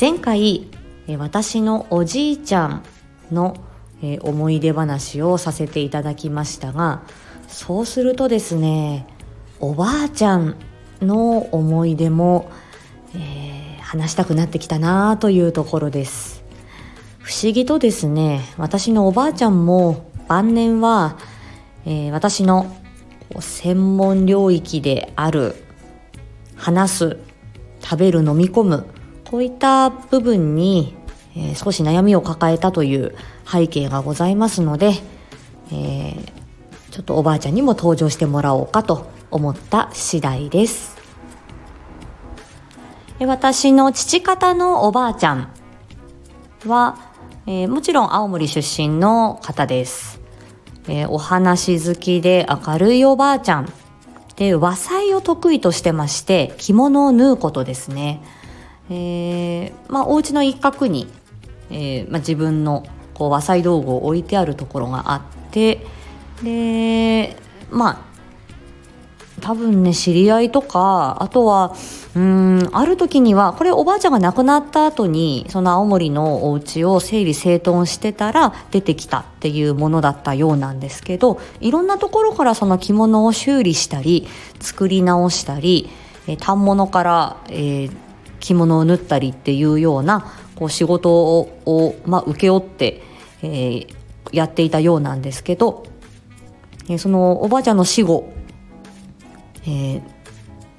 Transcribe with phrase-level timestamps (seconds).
[0.00, 0.66] 前回
[1.18, 2.82] 私のおじいちゃん
[3.30, 3.62] の
[4.22, 7.02] 思い出話をさせていただきましたが
[7.48, 9.06] そうするとですね
[9.58, 10.56] おばあちゃん
[11.02, 12.50] の思い出も、
[13.14, 16.42] えー、話したくなってきたなというところです。
[17.18, 21.18] 不思議とですね私のおばあちゃんも晩年は、
[21.84, 22.74] えー、私の
[23.38, 25.56] 専門領域である
[26.56, 27.18] 話す
[27.82, 28.99] 食べる飲み込む
[29.30, 30.96] こういった部分に、
[31.36, 33.14] えー、少し悩みを抱えたという
[33.46, 34.94] 背景がございますので、
[35.70, 36.32] えー、
[36.90, 40.98] ちょっとおばあちゃんにも登場してもらおうかと思った次第です。
[43.20, 45.52] 私の父方のおばあちゃん
[46.66, 46.98] は、
[47.46, 50.22] えー、もちろん青森出身の方です、
[50.88, 53.72] えー、お話好きで明るいおばあちゃん。
[54.36, 58.22] で和裁を得意としてまして着物を縫うことですね。
[58.90, 61.06] えー、まあ、お家の一角に、
[61.70, 65.86] えーまあ、自分のこう和裁道具を置いてあるところがあって
[66.42, 67.36] で
[67.70, 68.10] まあ
[69.40, 71.74] 多分ね知り合いとかあとは
[72.14, 84.26] うんある時にはこれおばあちゃんが亡くなった後にその青森のお家を整理整頓してたら出てきたっていうものだったようなんですけどいろんなところからその着物を修理したり
[84.60, 85.88] 作り直したり
[86.40, 87.96] 反物から、えー、
[88.40, 93.02] 着物を縫ったりっていうようなこう仕事を、まあ、請け負って、
[93.42, 93.96] えー、
[94.32, 95.84] やっていたようなんですけど、
[96.88, 98.32] えー、そのおばあちゃんの死後、
[99.62, 100.02] えー、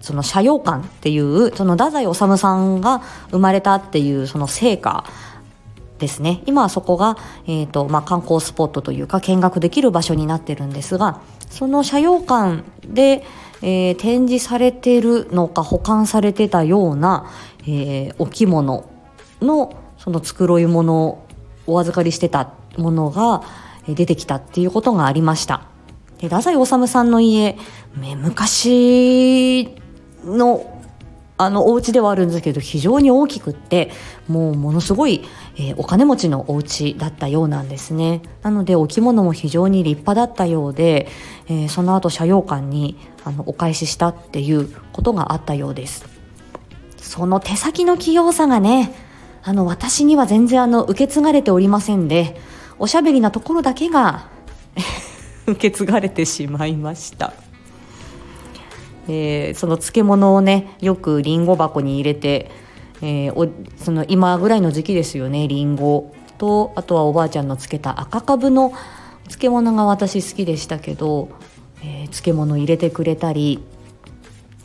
[0.00, 5.04] その斜陽館っていうその太宰治さんが生まれたっていうその成果
[5.98, 6.42] ですね。
[6.46, 13.24] 今はそこが、えーとまあ、観光スポットというか見学できる場所になってるんですがその斜陽館で、
[13.62, 17.30] えー、展示されてるのか保管されてたような、
[17.62, 18.88] えー、お着物
[19.40, 21.26] のその繕い物を
[21.66, 23.42] お預かりしてたものが
[23.88, 25.62] 出てきたっていうことがありました。
[26.18, 27.56] で太宰治さんの家
[27.96, 29.68] 昔
[30.24, 30.75] の
[31.38, 33.90] あのお家ではあるんですけど非常に大きくって
[34.28, 35.22] もうものすごい、
[35.56, 38.22] えー、お金持ちのお家だったようなんですね。
[38.42, 41.08] なのでお着物も非常に立派だったようで、
[41.48, 46.06] えー、その後斜陽館にあのお返ししたっていうことがあったようです。
[46.96, 48.92] その手先の器用さがね
[49.42, 52.40] あの私には全然あの受け継がれておりませんで
[52.78, 54.26] おしゃべりなところだけが
[55.46, 57.32] 受け継がれてしまいました。
[59.08, 62.50] えー、その漬物をねよくりんご箱に入れて、
[63.02, 68.72] えー、おその今ぐらいの時期ですよねりんごとあとはおばあちゃんの漬けた赤かぶの
[69.24, 71.28] 漬物が私好きでしたけど、
[71.82, 73.62] えー、漬物入れてくれたり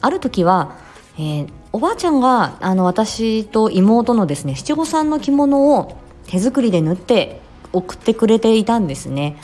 [0.00, 0.76] ある時は、
[1.18, 7.40] えー、おばあちゃんがあの私と妹のですね七五三の着物を手作りで縫って
[7.72, 9.36] 送ってくれていたんですね。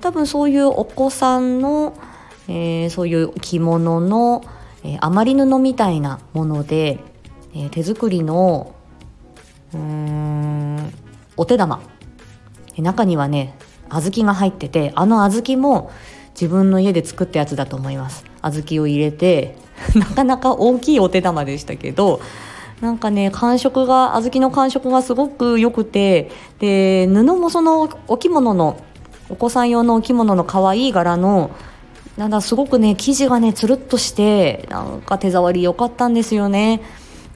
[0.00, 1.94] 多分そういうお子さんの
[2.48, 4.44] えー、そういう着物の、
[4.84, 6.98] えー、余り布みたいなもので、
[7.54, 8.74] えー、手作りの
[9.74, 10.92] うん
[11.36, 11.80] お手玉。
[12.78, 13.54] 中にはね
[13.90, 15.90] 小豆が入っててあの小豆も
[16.30, 18.24] 自分の家で作ったやつだと思います。
[18.42, 19.56] 小豆を入れて
[19.94, 22.20] なかなか大きいお手玉でしたけど
[22.80, 28.76] なんかね感触が小豆の感触がすごく良くてで布もそのお着物の
[29.28, 31.50] お子さん用のお着物の可愛い柄の
[32.16, 36.82] なんだすごくね生地がねつるっとしてなんか手触り良かったんですよね。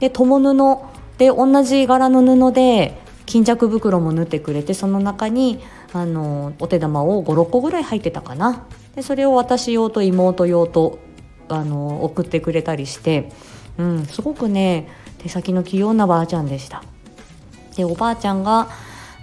[0.01, 0.79] で友布
[1.19, 5.61] で同じ柄の布で巾着袋も縫ってくれてその中に
[5.93, 8.67] あのお手玉を56個ぐらい入ってたかな。
[8.95, 10.99] でそれを私用と妹用と
[11.49, 13.31] あの送ってくれたりして、
[13.79, 14.89] うん、すごくね
[15.19, 16.83] 手先の器用なばあちゃんでした。
[17.77, 18.69] でおばあちゃんが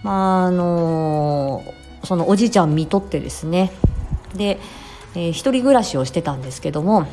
[0.03, 1.63] まああの
[2.03, 3.71] そのおじいちゃん見とってですね。
[4.35, 4.59] で
[5.15, 7.07] えー、一人暮らしをしてたんですけども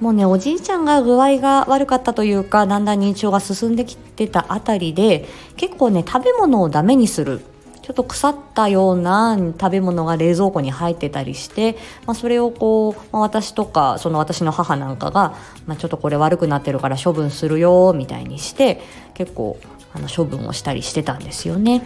[0.00, 5.26] もうねおじいちゃんが具合が悪かったというかだんだん認知症が進んできてたあたりで
[5.56, 7.42] 結構ね食べ物をダメにする
[7.82, 11.76] ちょっと腐ったような食べ物が冷蔵庫に入ってたりして、
[12.06, 15.34] まあ、それをこう、まあ、私とかその私の母なんかが、
[15.66, 18.80] まあ、ちょっとこれ悪くなってるから処分するよみたいにして
[19.14, 19.58] 結構
[19.92, 21.84] あの処分をしたりしてたんですよね。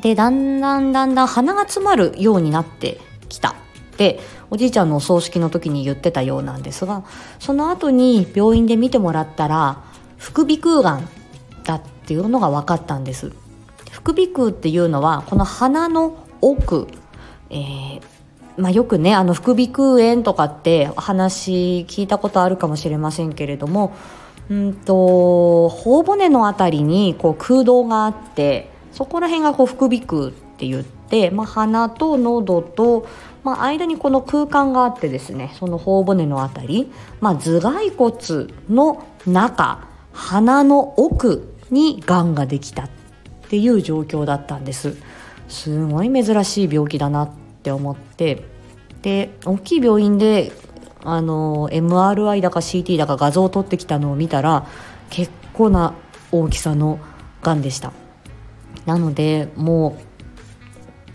[0.00, 2.98] でだんだんだんだん鼻が詰まるようになって
[3.28, 3.56] きた
[4.00, 4.18] て
[4.48, 7.04] おじいちゃんのお葬式の時に言ってたようなんですが
[7.38, 9.84] その後に病院で見てもらったら
[10.16, 11.08] 副鼻腔がん
[11.64, 13.32] だっていうのが分かったんです。
[13.90, 16.88] 副鼻腔っていうのはこの鼻の奥、
[17.50, 18.00] えー
[18.56, 23.94] まあ、よくねあの副鼻腔炎とかって話聞いたことあるかもしれませんけれども
[24.48, 30.30] うんと頬骨の辺りにこう空洞があってそこら辺がこう副鼻腔っ
[30.60, 33.06] て言って、まあ、鼻と喉と、
[33.42, 42.90] まあ、間にこの空間があってですねその頬骨の辺り、まあ、頭蓋骨の中鼻の奥にがんができたっ
[43.48, 44.96] ていう状況だったんです。
[45.48, 47.30] すごい珍しい病気だなっ
[47.62, 48.44] て思って。
[49.02, 50.52] で大きい病院で
[51.02, 54.66] あの MRI だか CT だか画像を撮ってきたのを見たら
[55.08, 55.94] 結構な
[56.30, 56.98] 大きさの
[57.42, 57.92] がんでした。
[58.86, 59.96] なのでも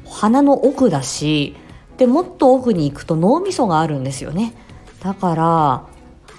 [0.06, 1.56] う鼻の奥だし
[1.98, 4.54] でもっと奥に行くと脳みそがあるんですよね。
[5.02, 5.88] だから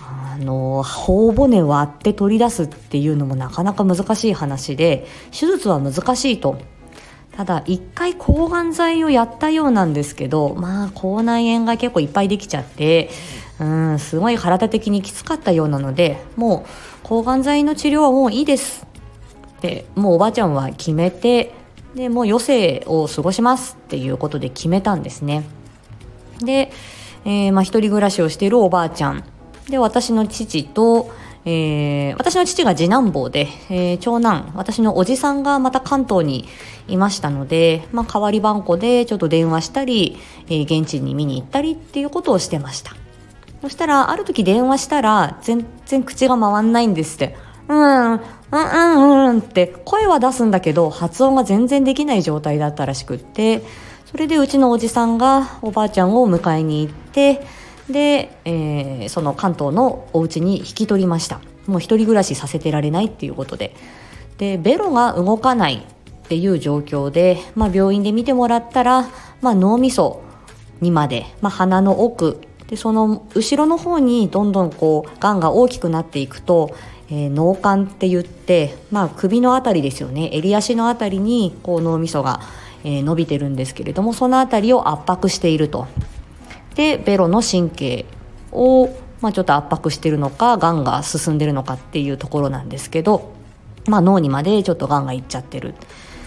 [0.09, 6.59] あの頬骨割って取り出すっていうのもなかなか難しい話で手術は難しいと。
[7.33, 13.11] ただ一回抗がん剤をやったようなんですけどまあ口内炎が結構いっぱいできちゃって
[13.61, 16.69] うんすごい体的にきつかったようなのでもう
[17.03, 18.87] 抗がん剤の治療はもういいです。
[19.59, 21.53] ってもうおばあちゃんは決めて
[21.97, 25.45] でもう余生を過ごしますっていうことで決めたんですね
[26.41, 26.71] で、
[27.25, 29.25] えー、まあ一人暮らしをしているおばあちゃん
[29.69, 31.11] で私の父と
[31.49, 36.49] えー、私の父が次男坊で、えー、長男、私のおじさんがまた関東に
[36.89, 42.97] いましたので、まあ、代わり番号でちょっと電話したり、えー、現地に見に行ったりっていうことをしてました。
[43.63, 47.37] そしたら、ある時電話したら、全然口が回んないんですって。
[47.69, 48.21] うん、
[48.53, 53.63] うん、うん、うんって声は出すんだけど、発音が全然できない状態だったらしくって、
[54.07, 57.43] それでうちのおじさんがおばあちゃんを迎えに行って、
[57.91, 61.41] で、えー、その関東のお家に引き取りました。
[61.67, 63.75] もう一人暮らしさせてられないっていうことで。
[64.39, 69.09] でベロが動かないっていう状況で、まあ、病院で見てもらったら、
[69.41, 70.23] まあ、脳みそ
[70.81, 72.41] にまで、まあ、鼻の奥。
[72.69, 76.75] でその後ろの方にどんどんこうがんが大きくなっていくと、
[77.09, 82.41] えー、脳幹って言って、まあ、首の辺りですよね襟足の辺りにこう脳みそが、
[82.85, 85.87] えー、伸びてるんですけれどもその辺りを圧迫していると。
[86.75, 88.07] でベロの神経
[88.53, 88.89] を、
[89.23, 93.33] まあ、ちょっと圧迫してるのかがんが進んでるのかっていうところなんですけど、
[93.87, 95.75] まあ、脳にまでちょっとがんがいっちゃってる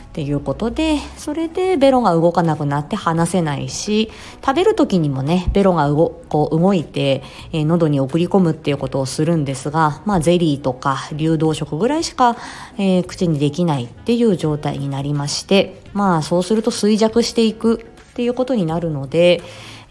[0.09, 4.09] っていうことでそれでベロが動かなくなって話せないし
[4.43, 7.21] 食べる時にもねベロが動こう動いて、
[7.51, 12.37] えー、喉に送り込むっていうことをするんですが、まあ、ゼリーとか流動食ぐらいしか、
[12.79, 19.41] えー、口にできないっていう状態になりましてまあそうすると衰弱していくっていうことになるので、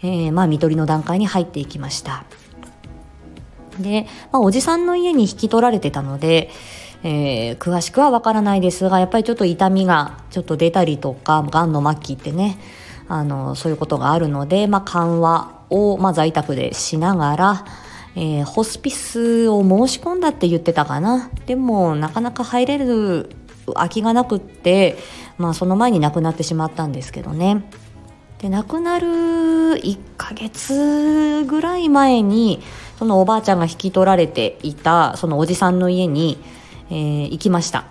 [0.03, 2.25] えー、まあ、看取りの段階に入っていきました。
[3.79, 6.51] で、まあ、おじさんの家に引き取られてたので、
[7.03, 12.59] えー、詳しくはわからないですが、やっぱりちょっと痛みがちょっと出たりとか、がんの末期ってね、
[13.07, 17.65] あの、そういうことがあるので、まあ、緩和を、まあ、在宅でしながら、
[18.15, 21.29] えー、ホスピスを申し込んだって言ってたかな。
[21.45, 23.29] でも、なかなか入れる
[23.73, 24.97] 空きがなくって、
[25.37, 27.63] まあ、その前に亡くなってしまったんですけどね。
[28.39, 32.61] で亡くなる1ヶ月ぐらい前に
[32.97, 36.37] そのおばあちゃんが引き取られていたそのおじさんの家に、
[36.89, 37.85] えー、行きました。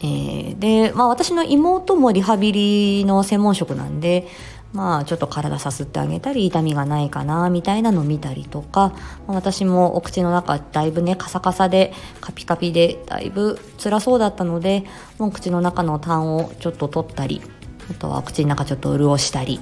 [0.00, 4.26] えー、で、まあ、私の妹もリハビリの専門職なんで、
[4.72, 8.94] まあ、ちょっと体さすってあげたり痛みがないかなみたいなのを見たりとか、
[9.26, 14.84] ま、私もお口の中だいぶねカサカサでカピカピでだいぶ辛そうだったので
[15.18, 17.42] もう口の中の痰をちょっと取ったり
[17.90, 19.60] あとは口の中ちょっと潤したり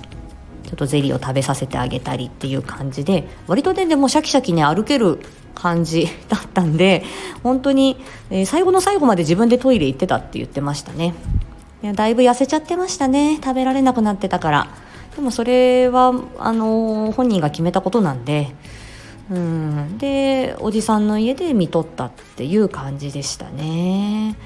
[0.71, 5.19] ちょっとゼリーを食べさせてあげたりっていう感じで割とねでもシャキシャキね歩ける
[5.57, 7.03] 感じだったんで
[7.43, 7.97] 本当に、
[8.31, 11.15] えー、最後の最後まで自分でトイレ行ってたって言ってましたね。
[11.83, 13.41] いやだいぶ痩せちゃってましたね。
[13.43, 14.69] 食べられなくなってたから。
[15.17, 18.55] でもそれはあのー、本人が決めたことなんで
[19.31, 19.99] うん。
[19.99, 24.37] でおじさんの家で見とったっていう感じでしたね。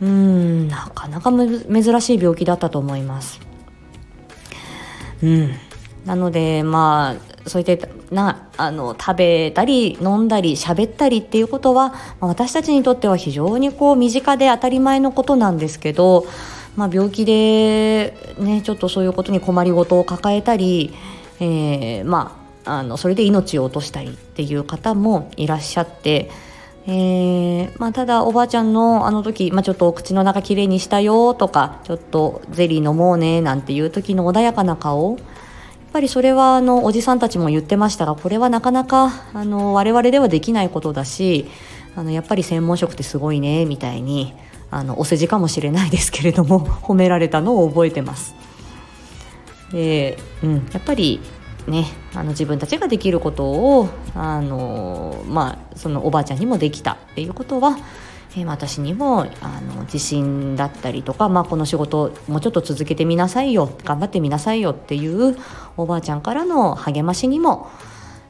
[0.00, 0.68] うん。
[0.68, 3.40] なかなか珍しい病気だったと思います。
[5.22, 5.50] うん。
[6.06, 16.26] なのでまあそういったなあの食べたり飲んだり喋ったりっていうことは、まあ、私たちにとっては非常にこう身近で当たり前のことなんですけど、
[16.76, 20.94] まあ、病気で、ね、ちょっとそういうことに困りごとを抱えたり、
[21.40, 22.46] えー、まあ
[22.78, 26.30] あのそれで命を落としたりっていう方もいらっしゃって。
[26.88, 35.18] えーまあ、ただおばあちゃんのあの時、まあ、ちょっとお口の中きれいにしたよとかちょっとゼリー飲もうねなんていう時の穏やかな顔
[35.92, 41.46] ぱりそれはあのおじさんたちも言ってましたがこれはなかなかあの我々ではできないことだし
[41.94, 44.34] あのやっぱり専門職ってすごいねみたいに
[44.70, 48.34] あのお世辞かもしれないですけれども 褒められたのを覚えてます。
[49.72, 51.20] で、うん、やっぱり
[51.66, 57.78] ねあの自分たちができることをあの、まあ、そのおばあちゃんにもできたっていうことは、
[58.34, 65.36] えー、私にもあの自信だったりとか、まあ、この仕事もうちょっと続けてみなさいよ頑張ってみなさいよっていう
[65.76, 67.70] おばあちゃんからの励ましにも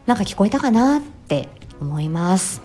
[0.07, 1.49] なんか聞こえたかなって
[1.81, 2.63] 思います。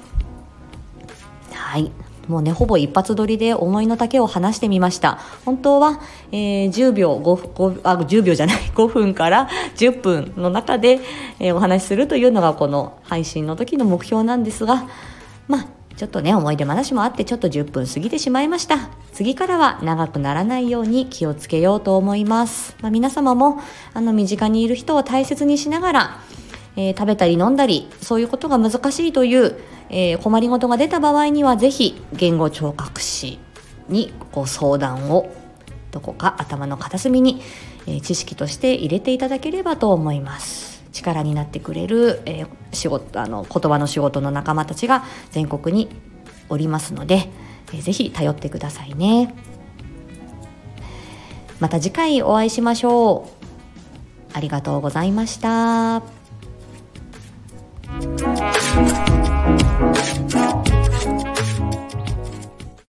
[1.53, 1.91] はい
[2.27, 5.99] もうねほぼ一発撮りで思いの丈を話してみました本当は、
[6.31, 10.99] えー、10秒 5, 5あ10秒じゃない 5分から10分の中で、
[11.39, 14.85] えー、お話しするというのがこの配信の時の目標なんですが
[15.47, 15.65] まあ
[16.01, 18.89] ちょっとね思い出話もあってちょっと10分過ぎてしまいました。
[19.13, 23.61] 次からは長くならないように気をつけようと思います、まあ、皆様も
[23.93, 26.19] あの身近にいる人を大切にしながら
[26.77, 33.39] えー、食べたり飲んだりそういうことが難しいという、えー、困りごとが出た場合にはぜひ言語聴覚士
[33.89, 35.35] にご相談を
[35.91, 37.41] どこか頭の片隅に、
[37.87, 40.80] えー、知識として入れていただければと思います。
[40.91, 45.89] 力になってくれる、え仕事あの言葉の仕事の仲間たちが全国に
[46.49, 47.29] おりますので、
[47.73, 49.33] えー、ぜひ頼ってくださいね
[51.59, 53.41] また次回お会いしましょう
[54.33, 56.01] ありがとうございました。